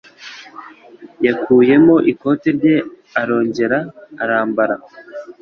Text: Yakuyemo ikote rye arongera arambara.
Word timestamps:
Yakuyemo 1.25 1.95
ikote 2.11 2.47
rye 2.57 2.75
arongera 3.21 3.79
arambara. 4.23 4.75